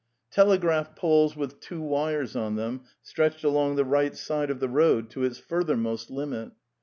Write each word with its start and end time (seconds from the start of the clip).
Telegraph 0.31 0.95
poles 0.95 1.35
with 1.35 1.59
two 1.59 1.79
wires 1.79 2.35
on 2.35 2.55
them 2.55 2.81
stretched 3.03 3.43
along 3.43 3.75
the 3.75 3.85
right 3.85 4.15
side 4.17 4.49
of 4.49 4.59
the 4.59 4.67
road 4.67 5.11
to 5.11 5.23
its 5.23 5.37
furthermost 5.37 6.09
limit. 6.09 6.53